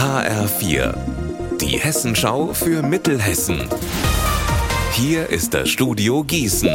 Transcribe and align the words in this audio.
HR4, 0.00 0.94
die 1.60 1.78
Hessenschau 1.78 2.54
für 2.54 2.82
Mittelhessen. 2.82 3.68
Hier 4.92 5.28
ist 5.28 5.52
das 5.52 5.68
Studio 5.68 6.24
Gießen. 6.24 6.70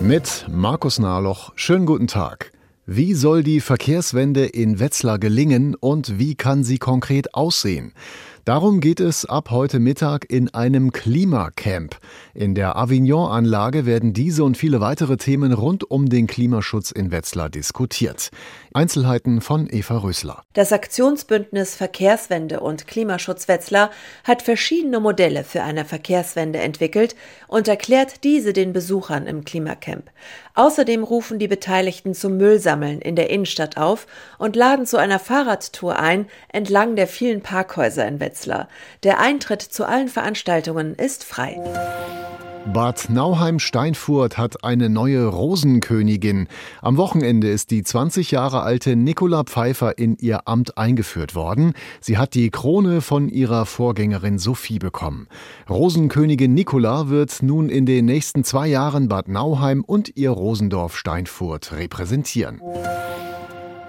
Mit 0.00 0.44
Markus 0.50 0.98
Nahloch. 0.98 1.52
Schönen 1.56 1.86
guten 1.86 2.08
Tag. 2.08 2.52
Wie 2.84 3.14
soll 3.14 3.42
die 3.42 3.62
Verkehrswende 3.62 4.44
in 4.44 4.80
Wetzlar 4.80 5.18
gelingen 5.18 5.76
und 5.76 6.18
wie 6.18 6.34
kann 6.34 6.62
sie 6.62 6.76
konkret 6.76 7.32
aussehen? 7.32 7.94
Darum 8.48 8.80
geht 8.80 8.98
es 8.98 9.26
ab 9.26 9.50
heute 9.50 9.78
Mittag 9.78 10.24
in 10.30 10.54
einem 10.54 10.90
Klimacamp. 10.90 11.98
In 12.32 12.54
der 12.54 12.76
Avignon-Anlage 12.76 13.84
werden 13.84 14.14
diese 14.14 14.42
und 14.42 14.56
viele 14.56 14.80
weitere 14.80 15.18
Themen 15.18 15.52
rund 15.52 15.90
um 15.90 16.08
den 16.08 16.26
Klimaschutz 16.26 16.90
in 16.90 17.10
Wetzlar 17.10 17.50
diskutiert. 17.50 18.30
Einzelheiten 18.72 19.42
von 19.42 19.68
Eva 19.70 19.98
Rösler. 19.98 20.44
Das 20.54 20.72
Aktionsbündnis 20.72 21.74
Verkehrswende 21.74 22.60
und 22.60 22.86
Klimaschutz 22.86 23.48
Wetzlar 23.48 23.90
hat 24.24 24.40
verschiedene 24.40 24.98
Modelle 24.98 25.44
für 25.44 25.62
eine 25.62 25.84
Verkehrswende 25.84 26.58
entwickelt 26.60 27.16
und 27.48 27.68
erklärt 27.68 28.24
diese 28.24 28.54
den 28.54 28.72
Besuchern 28.72 29.26
im 29.26 29.44
Klimacamp. 29.44 30.10
Außerdem 30.54 31.04
rufen 31.04 31.38
die 31.38 31.48
Beteiligten 31.48 32.14
zum 32.14 32.38
Müllsammeln 32.38 33.02
in 33.02 33.14
der 33.14 33.28
Innenstadt 33.28 33.76
auf 33.76 34.06
und 34.38 34.56
laden 34.56 34.86
zu 34.86 34.96
einer 34.96 35.18
Fahrradtour 35.18 35.98
ein 35.98 36.26
entlang 36.50 36.96
der 36.96 37.08
vielen 37.08 37.42
Parkhäuser 37.42 38.08
in 38.08 38.20
Wetzlar. 38.20 38.37
Der 38.46 39.20
Eintritt 39.20 39.62
zu 39.62 39.86
allen 39.86 40.08
Veranstaltungen 40.08 40.94
ist 40.94 41.24
frei. 41.24 41.60
Bad 42.72 43.08
Nauheim-Steinfurt 43.08 44.36
hat 44.36 44.62
eine 44.62 44.90
neue 44.90 45.24
Rosenkönigin. 45.26 46.48
Am 46.82 46.98
Wochenende 46.98 47.48
ist 47.48 47.70
die 47.70 47.82
20 47.82 48.30
Jahre 48.30 48.62
alte 48.62 48.94
Nicola 48.94 49.44
Pfeiffer 49.44 49.96
in 49.96 50.18
ihr 50.18 50.46
Amt 50.46 50.76
eingeführt 50.76 51.34
worden. 51.34 51.72
Sie 52.02 52.18
hat 52.18 52.34
die 52.34 52.50
Krone 52.50 53.00
von 53.00 53.30
ihrer 53.30 53.64
Vorgängerin 53.64 54.38
Sophie 54.38 54.78
bekommen. 54.78 55.28
Rosenkönigin 55.70 56.52
Nicola 56.52 57.08
wird 57.08 57.42
nun 57.42 57.70
in 57.70 57.86
den 57.86 58.04
nächsten 58.04 58.44
zwei 58.44 58.66
Jahren 58.66 59.08
Bad 59.08 59.28
Nauheim 59.28 59.82
und 59.82 60.16
ihr 60.16 60.30
Rosendorf 60.30 60.94
Steinfurt 60.94 61.72
repräsentieren. 61.72 62.60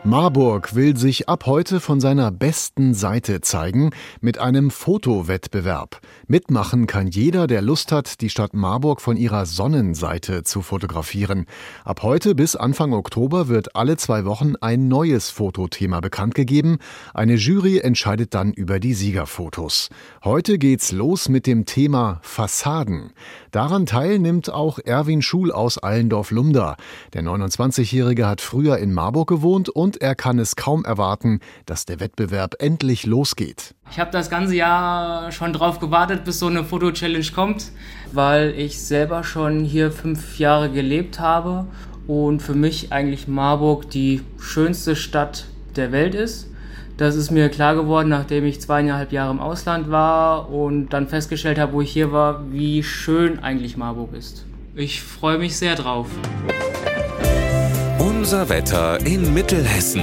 Marburg 0.06 0.76
will 0.76 0.96
sich 0.96 1.28
ab 1.28 1.46
heute 1.46 1.82
von 1.82 2.00
seiner 2.00 2.32
besten 2.32 2.94
Seite 2.94 3.42
zeigen 3.42 3.90
mit 4.22 4.38
einem 4.38 4.72
Fotowettbewerb. 4.72 6.00
Mitmachen 6.26 6.88
kann 6.88 7.08
jeder, 7.08 7.48
der 7.48 7.62
Lust 7.62 7.92
hat, 7.92 8.22
die 8.22 8.30
Stadt 8.30 8.54
Marburg 8.54 9.02
von 9.02 9.18
ihrer 9.18 9.46
Sonnenseite 9.46 10.44
zu 10.44 10.62
fotografieren. 10.62 11.48
Ab 11.84 12.02
heute 12.02 12.34
bis 12.34 12.56
Anfang 12.56 12.94
Oktober 12.94 13.50
wird 13.50 13.76
alle 13.76 13.98
zwei 13.98 14.24
Wochen 14.24 14.56
ein 14.62 14.88
neues 14.88 15.32
Fotothema 15.32 16.00
bekannt 16.00 16.34
gegeben. 16.34 16.78
Eine 17.14 17.36
Jury 17.36 17.80
entscheidet 17.80 18.34
dann 18.34 18.54
über 18.54 18.80
die 18.80 18.94
Siegerfotos. 18.94 19.90
Heute 20.24 20.60
geht's 20.60 20.94
los 20.94 21.28
mit 21.28 21.46
dem 21.46 21.66
Thema 21.66 22.20
Fassaden. 22.24 23.12
Daran 23.52 23.86
teilnimmt 23.86 24.50
auch 24.50 24.80
Erwin 24.80 25.22
Schul 25.22 25.52
aus 25.52 25.78
Allendorf-Lumda. 25.78 26.78
Der 27.14 27.24
29-Jährige 27.24 28.28
hat 28.28 28.40
früher 28.40 28.78
in 28.78 28.94
Marburg 28.94 29.28
gewohnt 29.28 29.68
und 29.68 29.89
und 29.90 30.04
er 30.04 30.14
kann 30.14 30.38
es 30.38 30.56
kaum 30.56 30.86
erwarten, 30.86 31.40
dass 31.66 31.84
der 31.84 32.00
Wettbewerb 32.00 32.54
endlich 32.60 33.08
losgeht. 33.08 33.74
Ich 33.90 34.00
habe 34.00 34.12
das 34.12 34.30
ganze 34.30 34.56
Jahr 34.56 35.32
schon 35.32 35.52
drauf 35.52 35.80
gewartet, 35.80 36.26
bis 36.26 36.38
so 36.38 36.46
eine 36.46 36.64
Foto-Challenge 36.64 37.26
kommt, 37.34 37.72
weil 38.12 38.54
ich 38.56 38.80
selber 38.80 39.24
schon 39.24 39.62
hier 39.62 39.92
fünf 39.92 40.38
Jahre 40.38 40.70
gelebt 40.70 41.20
habe 41.20 41.66
und 42.06 42.44
für 42.44 42.54
mich 42.54 42.94
eigentlich 42.94 43.28
Marburg 43.28 43.90
die 43.90 44.22
schönste 44.40 44.96
Stadt 44.96 45.46
der 45.76 45.92
Welt 45.92 46.14
ist. 46.14 46.52
Das 46.98 47.16
ist 47.16 47.32
mir 47.32 47.50
klar 47.50 47.74
geworden, 47.74 48.10
nachdem 48.10 48.46
ich 48.46 48.62
zweieinhalb 48.62 49.12
Jahre 49.12 49.32
im 49.32 49.40
Ausland 49.40 49.90
war 49.90 50.52
und 50.52 50.90
dann 50.90 51.08
festgestellt 51.08 51.58
habe, 51.58 51.74
wo 51.74 51.82
ich 51.82 51.92
hier 51.92 52.12
war, 52.12 52.52
wie 52.52 52.84
schön 52.84 53.40
eigentlich 53.40 53.76
Marburg 53.76 54.14
ist. 54.14 54.46
Ich 54.76 55.02
freue 55.02 55.40
mich 55.40 55.58
sehr 55.58 55.74
drauf. 55.74 56.10
Unser 58.20 58.50
Wetter 58.50 59.00
in 59.06 59.34
Mittelhessen. 59.34 60.02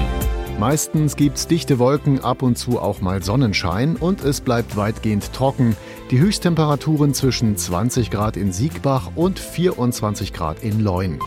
Meistens 0.59 1.16
gibt's 1.16 1.49
dichte 1.49 1.78
Wolken, 1.78 2.25
ab 2.25 2.41
und 2.41 2.56
zu 2.56 2.81
auch 2.81 3.03
mal 3.03 3.22
Sonnenschein 3.22 3.94
und 3.94 4.25
es 4.25 4.41
bleibt 4.41 4.75
weitgehend 4.75 5.34
trocken. 5.34 5.77
Die 6.10 6.19
Höchsttemperaturen 6.19 7.12
zwischen 7.12 7.59
20 7.59 8.10
Grad 8.10 8.38
in 8.38 8.53
Siegbach 8.53 9.10
und 9.16 9.38
24 9.38 10.32
Grad 10.32 10.65
in 10.65 10.81
Leun. 10.81 11.19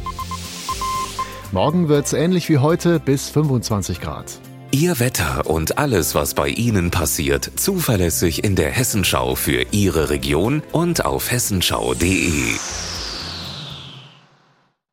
Morgen 1.51 1.89
wird's 1.89 2.13
ähnlich 2.13 2.50
wie 2.50 2.57
heute 2.57 3.00
bis 3.00 3.29
25 3.29 4.01
Grad. 4.01 4.39
Ihr 4.71 5.00
Wetter 5.00 5.45
und 5.45 5.77
alles, 5.77 6.16
was 6.16 6.33
bei 6.33 6.47
Ihnen 6.50 6.89
passiert, 6.89 7.51
zuverlässig 7.56 8.44
in 8.44 8.56
der 8.56 8.71
Hessenschau 8.71 9.35
für 9.35 9.63
Ihre 9.69 10.09
Region 10.09 10.63
und 10.71 11.06
auf 11.06 11.29
hessenschau.de. 11.29 12.56